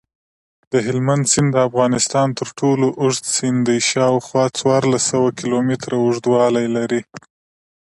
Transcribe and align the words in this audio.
دهلمند 0.73 1.23
سیند 1.31 1.51
دافغانستان 1.59 2.27
ترټولو 2.39 2.87
اوږد 3.01 3.25
سیند 3.35 3.59
دی 3.67 3.77
شاوخوا 3.91 4.45
څوارلس 4.57 5.03
سوه 5.11 5.29
کیلومتره 5.39 5.95
اوږدوالۍ 6.05 6.67
لري. 6.77 7.01